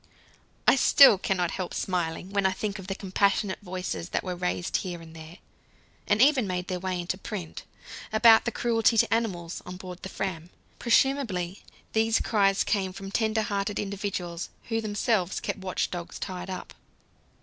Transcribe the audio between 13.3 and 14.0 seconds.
hearted